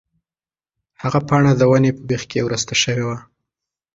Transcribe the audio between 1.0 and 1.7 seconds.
هغه پاڼه د